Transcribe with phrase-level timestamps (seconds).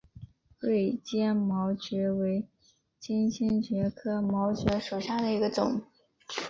[0.57, 2.47] 锐尖毛蕨为
[2.99, 5.79] 金星蕨科毛蕨属下的一个种。